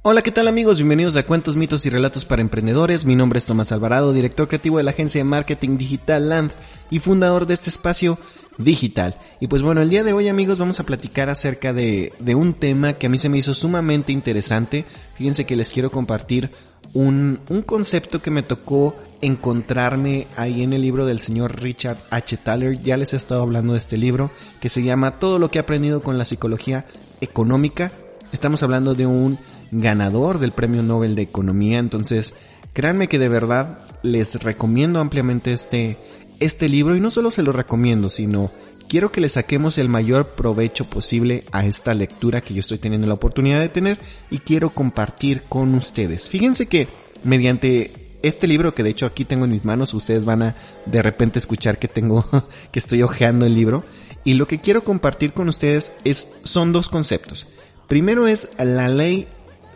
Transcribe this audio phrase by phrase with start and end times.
[0.00, 0.78] Hola, ¿qué tal amigos?
[0.78, 3.04] Bienvenidos a Cuentos, Mitos y Relatos para Emprendedores.
[3.04, 6.52] Mi nombre es Tomás Alvarado, director creativo de la agencia de marketing digital Land
[6.90, 8.18] y fundador de este espacio
[8.56, 9.16] digital.
[9.40, 12.54] Y pues bueno, el día de hoy amigos vamos a platicar acerca de, de un
[12.54, 14.86] tema que a mí se me hizo sumamente interesante.
[15.16, 16.50] Fíjense que les quiero compartir
[16.94, 22.38] un, un concepto que me tocó encontrarme ahí en el libro del señor Richard H.
[22.38, 22.80] Thaler.
[22.82, 25.60] Ya les he estado hablando de este libro que se llama Todo lo que he
[25.60, 26.86] aprendido con la psicología
[27.20, 27.92] económica
[28.32, 29.38] Estamos hablando de un
[29.70, 32.34] ganador del Premio Nobel de Economía, entonces
[32.74, 35.96] créanme que de verdad les recomiendo ampliamente este,
[36.38, 38.50] este libro y no solo se lo recomiendo, sino
[38.88, 43.06] quiero que le saquemos el mayor provecho posible a esta lectura que yo estoy teniendo
[43.06, 43.98] la oportunidad de tener
[44.30, 46.28] y quiero compartir con ustedes.
[46.28, 46.88] Fíjense que
[47.24, 51.02] mediante este libro que de hecho aquí tengo en mis manos, ustedes van a de
[51.02, 52.26] repente escuchar que tengo,
[52.72, 53.84] que estoy hojeando el libro
[54.24, 57.46] y lo que quiero compartir con ustedes es, son dos conceptos.
[57.88, 59.26] Primero es la ley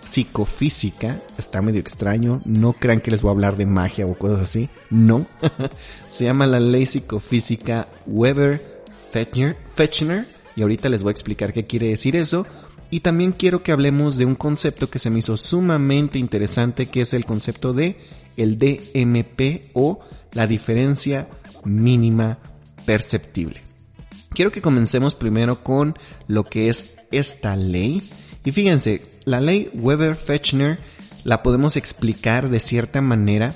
[0.02, 4.40] psicofísica, está medio extraño, no crean que les voy a hablar de magia o cosas
[4.40, 5.24] así, no,
[6.08, 12.16] se llama la ley psicofísica Weber-Fechner y ahorita les voy a explicar qué quiere decir
[12.16, 12.46] eso
[12.90, 17.00] y también quiero que hablemos de un concepto que se me hizo sumamente interesante que
[17.00, 17.96] es el concepto de
[18.36, 20.00] el DMP o
[20.32, 21.28] la diferencia
[21.64, 22.38] mínima
[22.84, 23.62] perceptible.
[24.34, 25.96] Quiero que comencemos primero con
[26.26, 28.02] lo que es esta ley.
[28.44, 30.78] Y fíjense, la ley Weber-Fechner
[31.24, 33.54] la podemos explicar de cierta manera.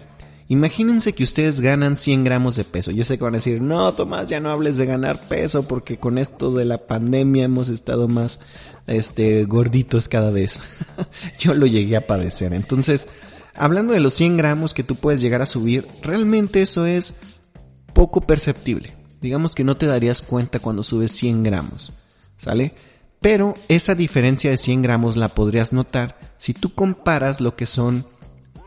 [0.48, 2.92] Imagínense que ustedes ganan 100 gramos de peso.
[2.92, 5.98] Yo sé que van a decir, no, Tomás, ya no hables de ganar peso porque
[5.98, 8.38] con esto de la pandemia hemos estado más,
[8.86, 10.60] este, gorditos cada vez.
[11.38, 12.52] Yo lo llegué a padecer.
[12.52, 13.08] Entonces,
[13.54, 17.14] hablando de los 100 gramos que tú puedes llegar a subir, realmente eso es
[17.92, 18.94] poco perceptible.
[19.20, 21.92] Digamos que no te darías cuenta cuando subes 100 gramos.
[22.38, 22.74] ¿Sale?
[23.26, 28.06] Pero esa diferencia de 100 gramos la podrías notar si tú comparas lo que son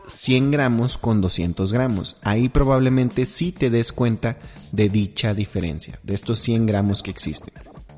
[0.06, 2.18] 100 gramos con 200 gramos.
[2.20, 4.36] Ahí probablemente sí te des cuenta
[4.70, 7.54] de dicha diferencia, de estos 100 gramos que existen.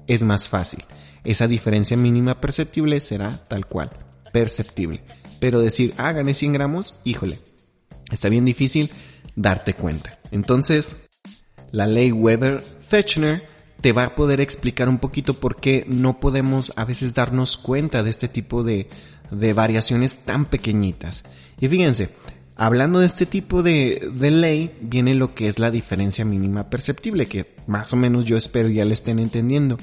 [0.07, 0.85] Es más fácil.
[1.25, 3.91] Esa diferencia mínima perceptible será tal cual,
[4.33, 5.03] perceptible.
[5.41, 7.41] Pero decir, ah, gané 100 gramos, híjole,
[8.09, 8.89] está bien difícil
[9.35, 10.21] darte cuenta.
[10.31, 10.95] Entonces,
[11.73, 13.51] la ley Weber-Fechner
[13.83, 18.03] te va a poder explicar un poquito por qué no podemos a veces darnos cuenta
[18.03, 18.89] de este tipo de,
[19.31, 21.25] de variaciones tan pequeñitas.
[21.61, 22.11] Y fíjense,
[22.57, 27.27] hablando de este tipo de, de ley, viene lo que es la diferencia mínima perceptible,
[27.27, 29.79] que más o menos yo espero ya lo estén entendiendo.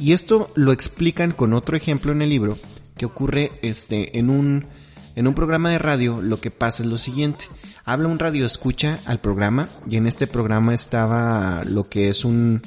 [0.00, 2.58] Y esto lo explican con otro ejemplo en el libro,
[2.96, 4.66] que ocurre este, en un,
[5.14, 7.44] en un programa de radio, lo que pasa es lo siguiente.
[7.84, 12.62] Habla un radio escucha al programa, y en este programa estaba lo que es un,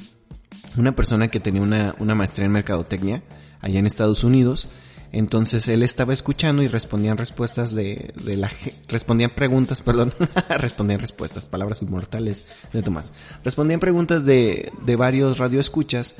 [0.76, 3.22] una persona que tenía una, una maestría en mercadotecnia
[3.60, 4.68] allá en Estados Unidos.
[5.10, 8.50] Entonces él estaba escuchando y respondían respuestas de, la
[8.88, 10.12] respondían preguntas, perdón,
[10.48, 13.12] respondían respuestas, palabras inmortales de Tomás.
[13.42, 16.16] Respondían preguntas de, de varios radioescuchas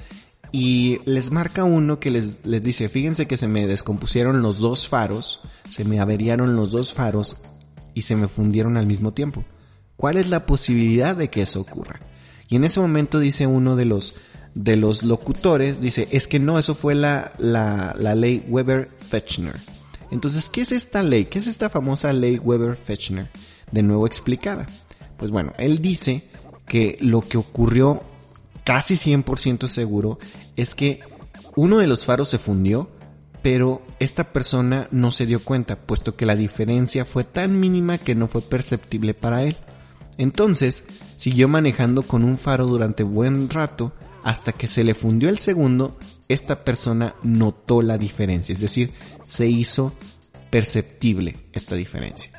[0.53, 4.88] y les marca uno que les, les dice, fíjense que se me descompusieron los dos
[4.88, 7.37] faros, se me averiaron los dos faros
[7.93, 9.44] y se me fundieron al mismo tiempo.
[9.97, 12.00] ¿Cuál es la posibilidad de que eso ocurra?
[12.48, 14.16] Y en ese momento dice uno de los,
[14.54, 19.56] de los locutores, dice, es que no, eso fue la, la, la ley Weber-Fechner.
[20.10, 21.26] Entonces, ¿qué es esta ley?
[21.26, 23.28] ¿Qué es esta famosa ley Weber-Fechner?
[23.70, 24.66] De nuevo explicada.
[25.19, 26.25] Pues bueno, él dice
[26.66, 28.03] que lo que ocurrió
[28.64, 30.19] casi 100% seguro
[30.56, 31.00] es que
[31.56, 32.91] uno de los faros se fundió,
[33.42, 38.14] pero esta persona no se dio cuenta, puesto que la diferencia fue tan mínima que
[38.14, 39.56] no fue perceptible para él.
[40.19, 40.85] Entonces,
[41.17, 43.93] siguió manejando con un faro durante buen rato
[44.25, 45.97] hasta que se le fundió el segundo,
[46.29, 48.91] esta persona notó la diferencia, es decir,
[49.25, 49.94] se hizo
[50.50, 52.32] perceptible esta diferencia.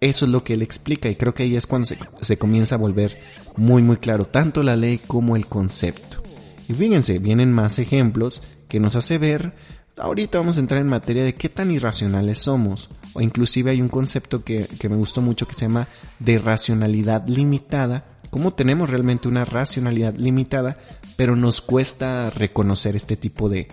[0.00, 1.88] Eso es lo que él explica y creo que ahí es cuando
[2.22, 3.20] se, comienza a volver
[3.56, 6.22] muy muy claro tanto la ley como el concepto.
[6.68, 9.52] Y fíjense, vienen más ejemplos que nos hace ver
[10.00, 12.90] ahorita vamos a entrar en materia de qué tan irracionales somos.
[13.12, 15.88] O inclusive hay un concepto que, que me gustó mucho que se llama
[16.18, 18.18] de racionalidad limitada.
[18.30, 20.78] Cómo tenemos realmente una racionalidad limitada,
[21.16, 23.68] pero nos cuesta reconocer este tipo de,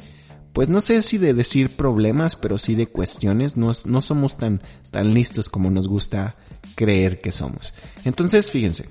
[0.53, 3.57] pues no sé si de decir problemas, pero sí de cuestiones.
[3.57, 6.35] No, no somos tan, tan listos como nos gusta
[6.75, 7.73] creer que somos.
[8.03, 8.89] Entonces, fíjense,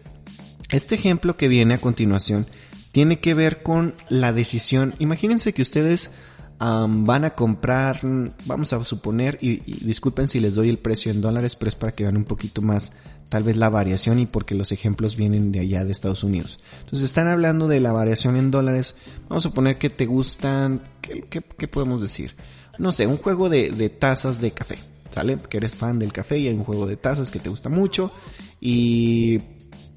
[0.70, 2.46] este ejemplo que viene a continuación
[2.92, 4.94] tiene que ver con la decisión.
[4.98, 6.12] Imagínense que ustedes
[6.58, 8.00] van a comprar,
[8.46, 11.92] vamos a suponer, y, disculpen si les doy el precio en dólares, pero es para
[11.92, 12.92] que vean un poquito más
[13.28, 16.60] tal vez la variación y porque los ejemplos vienen de allá de Estados Unidos.
[16.78, 18.94] Entonces están hablando de la variación en dólares.
[19.28, 22.36] Vamos a suponer que te gustan, ¿qué, podemos decir?
[22.78, 24.78] No sé, un juego de, de tazas de café,
[25.12, 25.38] ¿sale?
[25.48, 28.12] Que eres fan del café y hay un juego de tazas que te gusta mucho
[28.60, 29.40] y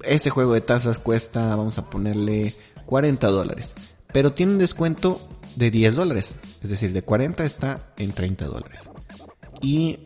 [0.02, 2.54] ese juego de tazas cuesta, vamos a ponerle
[2.86, 3.74] 40 dólares.
[4.12, 5.20] Pero tiene un descuento
[5.56, 6.36] de 10 dólares.
[6.62, 8.82] Es decir, de 40 está en 30 dólares.
[9.62, 10.00] Y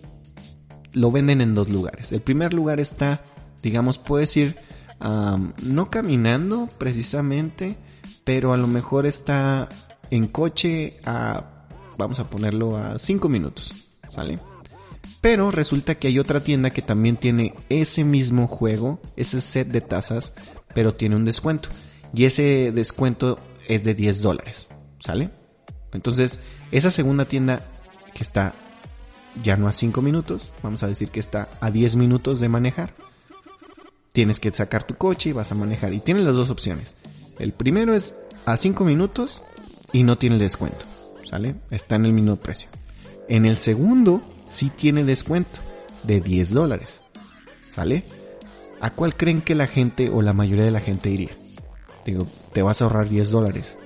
[0.92, 2.12] lo venden en dos lugares.
[2.12, 3.22] El primer lugar está,
[3.62, 4.56] digamos, puedes ir
[5.00, 7.76] no caminando precisamente,
[8.24, 9.68] pero a lo mejor está
[10.10, 11.66] en coche a,
[11.98, 14.38] vamos a ponerlo a 5 minutos, ¿sale?
[15.20, 19.80] Pero resulta que hay otra tienda que también tiene ese mismo juego, ese set de
[19.80, 20.34] tazas,
[20.74, 21.68] pero tiene un descuento.
[22.14, 24.68] Y ese descuento es de 10 dólares,
[24.98, 25.30] ¿sale?
[25.92, 26.40] Entonces,
[26.70, 27.64] esa segunda tienda
[28.12, 28.54] que está
[29.42, 32.94] ya no a 5 minutos, vamos a decir que está a 10 minutos de manejar.
[34.12, 35.92] Tienes que sacar tu coche y vas a manejar.
[35.92, 36.94] Y tienes las dos opciones.
[37.38, 38.14] El primero es
[38.46, 39.42] a 5 minutos
[39.92, 40.84] y no tiene descuento.
[41.28, 41.56] ¿Sale?
[41.70, 42.68] Está en el mismo precio.
[43.28, 45.58] En el segundo sí tiene descuento
[46.04, 47.00] de 10 dólares.
[47.70, 48.04] ¿Sale?
[48.80, 51.36] ¿A cuál creen que la gente o la mayoría de la gente iría?
[52.04, 53.76] Digo, te vas a ahorrar 10 dólares.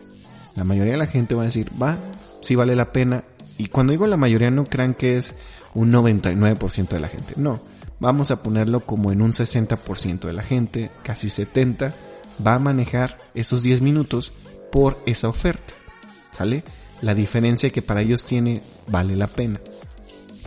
[0.56, 1.96] La mayoría de la gente va a decir, va,
[2.40, 3.24] sí vale la pena,
[3.58, 5.34] y cuando digo la mayoría no crean que es
[5.74, 7.34] un 99% de la gente.
[7.36, 7.60] No,
[8.00, 11.94] vamos a ponerlo como en un 60% de la gente, casi 70,
[12.44, 14.32] va a manejar esos 10 minutos
[14.70, 15.74] por esa oferta.
[16.32, 16.62] ¿Sale?
[17.02, 19.60] La diferencia que para ellos tiene vale la pena.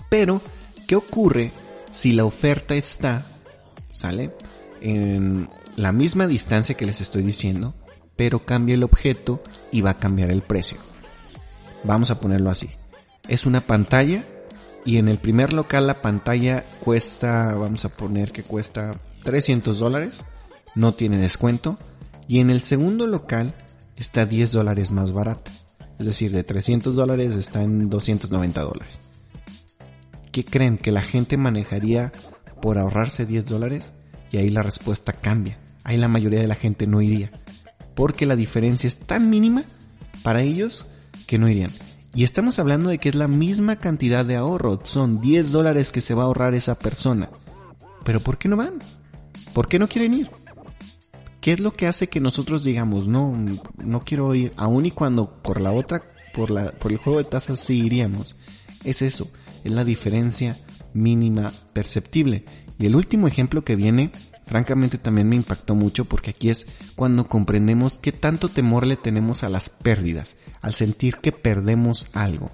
[0.10, 0.42] Pero,
[0.88, 1.52] ¿qué ocurre
[1.90, 3.26] si la oferta está,
[3.94, 4.32] ¿sale?
[4.82, 7.74] En la misma distancia que les estoy diciendo,
[8.16, 9.42] pero cambia el objeto
[9.72, 10.78] y va a cambiar el precio.
[11.84, 12.70] Vamos a ponerlo así
[13.28, 14.26] es una pantalla
[14.86, 20.26] y en el primer local la pantalla cuesta, vamos a poner que cuesta 300 dólares,
[20.76, 21.78] no tiene descuento,
[22.28, 23.54] y en el segundo local
[23.96, 25.52] está 10 dólares más barata.
[26.00, 29.00] Es decir, de 300 dólares está en 290 dólares.
[30.32, 30.78] ¿Qué creen?
[30.78, 32.12] ¿Que la gente manejaría
[32.62, 33.94] por ahorrarse 10 dólares?
[34.32, 35.58] Y ahí la respuesta cambia.
[35.84, 37.32] Ahí la mayoría de la gente no iría.
[37.96, 39.64] Porque la diferencia es tan mínima
[40.24, 40.88] para ellos
[41.28, 41.72] que no irían.
[42.14, 46.02] Y estamos hablando de que es la misma cantidad de ahorro, son 10 dólares que
[46.02, 47.30] se va a ahorrar esa persona.
[48.04, 48.80] Pero ¿por qué no van?
[49.54, 50.30] ¿Por qué no quieren ir?
[51.40, 53.34] ¿Qué es lo que hace que nosotros digamos, no,
[53.78, 57.26] no quiero ir, aun y cuando por la otra, por la, por el juego de
[57.26, 58.36] tazas sí iríamos?
[58.84, 59.30] Es eso,
[59.64, 60.58] es la diferencia
[60.94, 62.44] mínima perceptible.
[62.82, 64.12] Y el último ejemplo que viene,
[64.48, 69.44] francamente también me impactó mucho porque aquí es cuando comprendemos qué tanto temor le tenemos
[69.44, 72.50] a las pérdidas, al sentir que perdemos algo.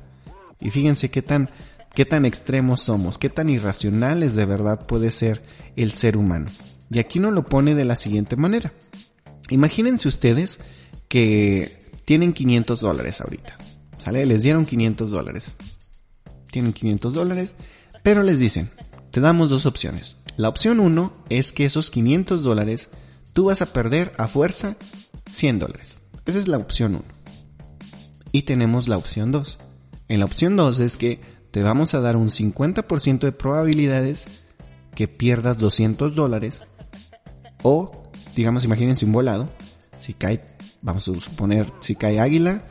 [0.59, 1.49] Y fíjense qué tan,
[1.95, 5.41] qué tan extremos somos, qué tan irracionales de verdad puede ser
[5.77, 6.47] el ser humano.
[6.91, 8.73] Y aquí nos lo pone de la siguiente manera.
[9.49, 10.59] Imagínense ustedes
[11.07, 13.55] que tienen 500 dólares ahorita.
[13.97, 14.25] ¿Sale?
[14.25, 15.55] Les dieron 500 dólares.
[16.51, 17.53] Tienen 500 dólares,
[18.03, 18.69] pero les dicen,
[19.11, 20.17] te damos dos opciones.
[20.37, 22.89] La opción 1 es que esos 500 dólares
[23.33, 24.75] tú vas a perder a fuerza
[25.31, 25.95] 100 dólares.
[26.25, 27.03] Esa es la opción 1.
[28.31, 29.57] Y tenemos la opción 2.
[30.09, 31.19] En la opción 2 es que
[31.51, 34.45] te vamos a dar un 50% de probabilidades
[34.93, 36.61] que pierdas 200 dólares
[37.63, 37.91] o,
[38.35, 39.49] digamos, imagínense un volado,
[39.99, 40.43] si cae,
[40.81, 42.61] vamos a suponer, si cae águila,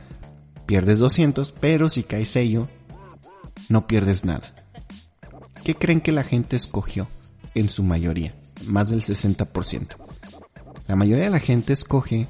[0.65, 2.67] pierdes 200, pero si cae sello,
[3.69, 4.53] no pierdes nada.
[5.67, 7.09] ¿Qué creen que la gente escogió
[7.53, 8.33] en su mayoría?
[8.67, 9.97] Más del 60%.
[10.87, 12.29] La mayoría de la gente escoge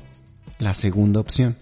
[0.57, 1.55] la segunda opción.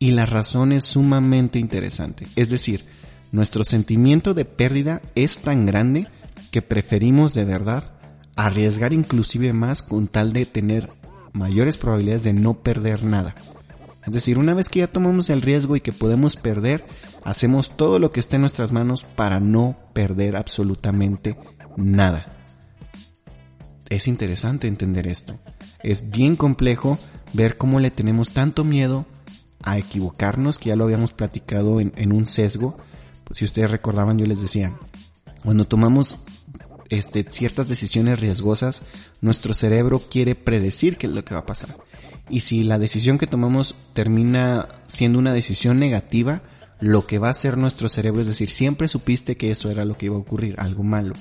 [0.00, 2.26] Y la razón es sumamente interesante.
[2.34, 2.84] Es decir,
[3.30, 6.08] nuestro sentimiento de pérdida es tan grande
[6.50, 7.92] que preferimos de verdad
[8.34, 10.90] arriesgar inclusive más con tal de tener
[11.32, 13.36] mayores probabilidades de no perder nada.
[14.06, 16.84] Es decir, una vez que ya tomamos el riesgo y que podemos perder,
[17.22, 21.36] hacemos todo lo que esté en nuestras manos para no perder absolutamente
[21.76, 22.26] nada.
[23.88, 25.38] Es interesante entender esto.
[25.82, 26.98] Es bien complejo
[27.32, 29.06] ver cómo le tenemos tanto miedo
[29.62, 32.76] a equivocarnos, que ya lo habíamos platicado en, un sesgo.
[33.30, 34.78] si ustedes recordaban, yo les decía,
[35.42, 36.18] cuando tomamos
[36.90, 38.82] este, ciertas decisiones riesgosas,
[39.22, 41.70] nuestro cerebro quiere predecir qué es lo que va a pasar.
[42.28, 46.42] Y si la decisión que tomamos termina siendo una decisión negativa,
[46.80, 49.96] lo que va a hacer nuestro cerebro es decir, siempre supiste que eso era lo
[49.96, 51.14] que iba a ocurrir, algo malo.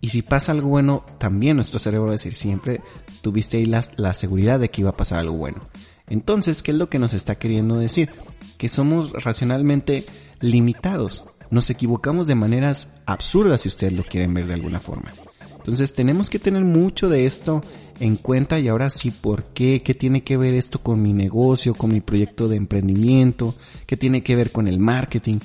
[0.00, 2.80] Y si pasa algo bueno, también nuestro cerebro va a decir, siempre
[3.20, 5.68] tuviste ahí la, la seguridad de que iba a pasar algo bueno.
[6.08, 8.10] Entonces, ¿qué es lo que nos está queriendo decir?
[8.56, 10.06] Que somos racionalmente
[10.40, 11.24] limitados.
[11.50, 15.12] Nos equivocamos de maneras absurdas si ustedes lo quieren ver de alguna forma.
[15.56, 17.62] Entonces tenemos que tener mucho de esto
[18.00, 19.82] en cuenta y ahora sí, ¿por qué?
[19.82, 23.54] ¿Qué tiene que ver esto con mi negocio, con mi proyecto de emprendimiento?
[23.86, 25.38] ¿Qué tiene que ver con el marketing?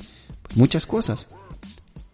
[0.55, 1.29] Muchas cosas.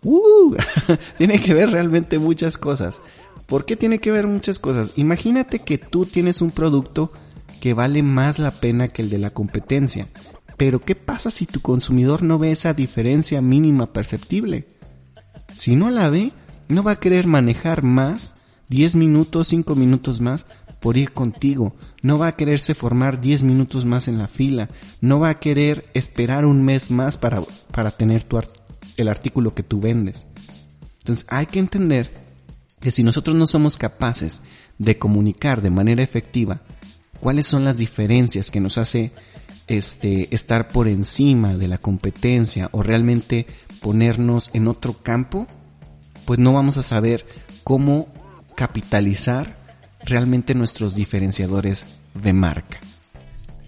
[0.04, 0.56] ¡Uh!
[1.18, 3.00] tiene que ver realmente muchas cosas.
[3.46, 4.94] ¿Por qué tiene que ver muchas cosas?
[4.96, 7.12] Imagínate que tú tienes un producto
[7.60, 10.08] que vale más la pena que el de la competencia.
[10.60, 14.68] Pero ¿qué pasa si tu consumidor no ve esa diferencia mínima perceptible?
[15.58, 16.34] Si no la ve,
[16.68, 18.34] no va a querer manejar más
[18.68, 20.48] 10 minutos, 5 minutos más
[20.82, 21.78] por ir contigo.
[22.02, 24.70] No va a quererse formar 10 minutos más en la fila.
[25.00, 28.26] No va a querer esperar un mes más para, para tener
[28.98, 30.26] el artículo que tú vendes.
[30.98, 32.12] Entonces hay que entender
[32.82, 34.42] que si nosotros no somos capaces
[34.78, 36.64] de comunicar de manera efectiva
[37.22, 39.14] cuáles son las diferencias que nos hace
[39.68, 43.48] este, estar por encima de la competencia o realmente
[43.82, 45.48] ponernos en otro campo,
[46.26, 47.26] pues no vamos a saber
[47.64, 48.08] cómo
[48.56, 49.58] capitalizar
[50.04, 52.80] realmente nuestros diferenciadores de marca.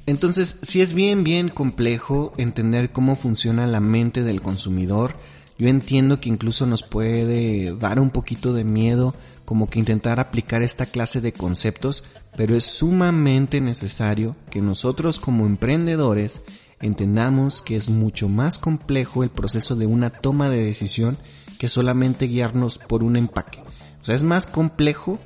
[0.05, 5.15] Entonces, si es bien, bien complejo entender cómo funciona la mente del consumidor.
[5.57, 9.13] Yo entiendo que incluso nos puede dar un poquito de miedo
[9.51, 12.05] como que intentar aplicar esta clase de conceptos,
[12.38, 16.39] pero es sumamente necesario que nosotros como emprendedores
[16.79, 21.17] entendamos que es mucho más complejo el proceso de una toma de decisión
[21.60, 23.62] que solamente guiarnos por un empaque.
[24.01, 25.20] O sea, es más complejo,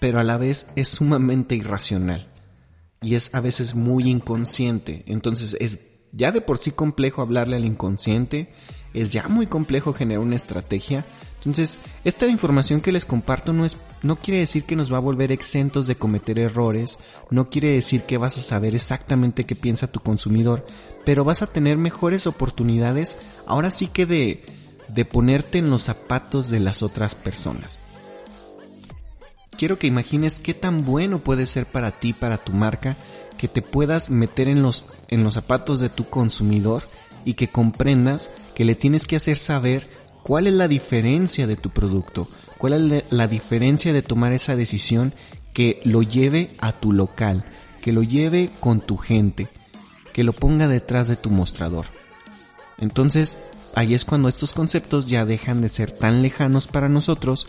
[0.00, 2.28] pero a la vez es sumamente irracional.
[3.00, 5.02] Y es a veces muy inconsciente.
[5.06, 5.78] Entonces es
[6.12, 8.48] ya de por sí complejo hablarle al inconsciente,
[8.94, 11.04] es ya muy complejo generar una estrategia.
[11.36, 15.00] Entonces, esta información que les comparto no es, no quiere decir que nos va a
[15.00, 16.98] volver exentos de cometer errores,
[17.30, 20.64] no quiere decir que vas a saber exactamente qué piensa tu consumidor,
[21.04, 23.16] pero vas a tener mejores oportunidades
[23.46, 24.44] ahora sí que de,
[24.88, 27.80] de ponerte en los zapatos de las otras personas
[29.62, 32.96] quiero que imagines qué tan bueno puede ser para ti, para tu marca,
[33.36, 36.84] que te puedas meter en los, en los zapatos de tu consumidor
[37.24, 39.86] y que comprendas que le tienes que hacer saber
[40.22, 45.12] cuál es la diferencia de tu producto, cuál es la diferencia de tomar esa decisión
[45.52, 47.44] que lo lleve a tu local,
[47.80, 49.48] que lo lleve con tu gente,
[50.12, 51.86] que lo ponga detrás de tu mostrador.
[52.78, 53.38] Entonces,
[53.74, 57.46] ahí es cuando estos conceptos ya dejan de ser tan lejanos para nosotros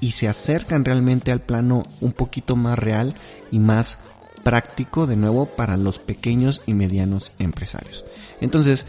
[0.00, 3.14] y se acercan realmente al plano un poquito más real
[3.50, 3.98] y más
[4.42, 8.04] práctico de nuevo para los pequeños y medianos empresarios.
[8.40, 8.86] Entonces,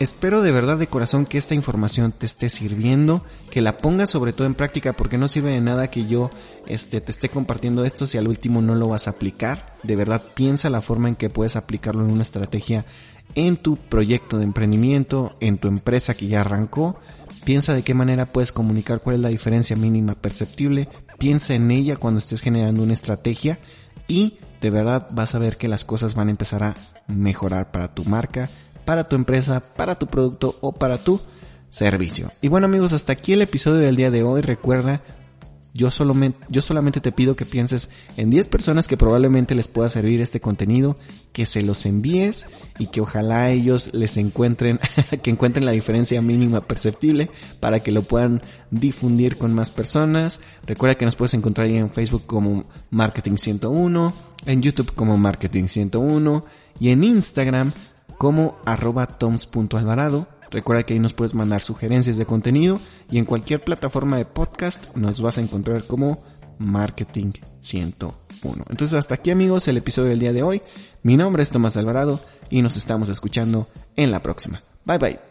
[0.00, 4.32] espero de verdad de corazón que esta información te esté sirviendo, que la pongas sobre
[4.32, 6.30] todo en práctica porque no sirve de nada que yo
[6.66, 9.74] este, te esté compartiendo esto si al último no lo vas a aplicar.
[9.82, 12.86] De verdad piensa la forma en que puedes aplicarlo en una estrategia
[13.34, 16.98] en tu proyecto de emprendimiento, en tu empresa que ya arrancó.
[17.44, 20.88] Piensa de qué manera puedes comunicar cuál es la diferencia mínima perceptible.
[21.18, 23.58] Piensa en ella cuando estés generando una estrategia
[24.10, 26.74] y de verdad vas a ver que las cosas van a empezar a
[27.06, 28.50] mejorar para tu marca,
[28.84, 31.20] para tu empresa, para tu producto o para tu
[31.70, 32.32] servicio.
[32.42, 34.40] Y bueno amigos, hasta aquí el episodio del día de hoy.
[34.40, 35.00] Recuerda,
[35.72, 39.88] yo solamente, yo solamente te pido que pienses en 10 personas que probablemente les pueda
[39.88, 40.96] servir este contenido,
[41.32, 42.46] que se los envíes
[42.78, 44.80] y que ojalá ellos les encuentren,
[45.22, 50.40] que encuentren la diferencia mínima perceptible para que lo puedan difundir con más personas.
[50.66, 54.12] Recuerda que nos puedes encontrar en Facebook como Marketing 101,
[54.46, 56.44] en YouTube como Marketing 101
[56.80, 57.72] y en Instagram
[58.18, 62.78] como arroba toms.alvarado Recuerda que ahí nos puedes mandar sugerencias de contenido
[63.10, 66.22] y en cualquier plataforma de podcast nos vas a encontrar como
[66.58, 68.64] Marketing 101.
[68.68, 70.62] Entonces hasta aquí amigos el episodio del día de hoy.
[71.02, 73.66] Mi nombre es Tomás Alvarado y nos estamos escuchando
[73.96, 74.62] en la próxima.
[74.84, 75.29] Bye bye.